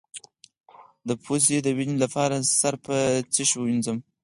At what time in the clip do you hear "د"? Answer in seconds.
1.07-1.09